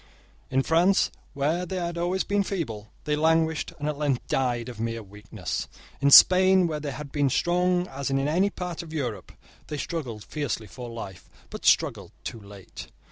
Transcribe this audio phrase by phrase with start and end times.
[0.49, 4.79] In France, where they had always been feeble, they languished, and at length died of
[4.79, 5.67] mere weakness.
[6.01, 9.31] In Spain, where they had been as strong as in any part of Europe,
[9.67, 12.87] they struggled fiercely for life, but struggled too late.